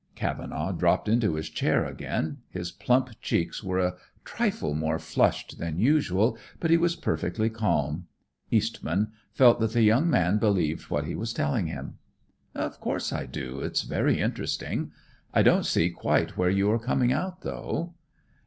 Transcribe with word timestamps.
Cavenaugh 0.15 0.71
dropped 0.71 1.07
into 1.07 1.35
his 1.35 1.47
chair 1.47 1.85
again. 1.85 2.39
His 2.49 2.71
plump 2.71 3.11
cheeks 3.21 3.63
were 3.63 3.77
a 3.77 3.97
trifle 4.25 4.73
more 4.73 4.97
flushed 4.97 5.59
than 5.59 5.77
usual, 5.77 6.39
but 6.59 6.71
he 6.71 6.77
was 6.77 6.95
perfectly 6.95 7.51
calm. 7.51 8.07
Eastman 8.49 9.11
felt 9.31 9.59
that 9.59 9.73
the 9.73 9.83
young 9.83 10.09
man 10.09 10.39
believed 10.39 10.89
what 10.89 11.05
he 11.05 11.13
was 11.13 11.33
telling 11.33 11.67
him. 11.67 11.99
"Of 12.55 12.79
course 12.79 13.13
I 13.13 13.27
do. 13.27 13.59
It's 13.59 13.83
very 13.83 14.19
interesting. 14.19 14.91
I 15.35 15.43
don't 15.43 15.67
see 15.67 15.91
quite 15.91 16.35
where 16.35 16.49
you 16.49 16.71
are 16.71 16.79
coming 16.79 17.13
out 17.13 17.41
though." 17.41 17.93